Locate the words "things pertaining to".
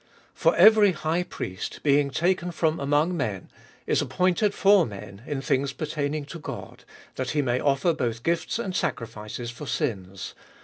5.43-6.39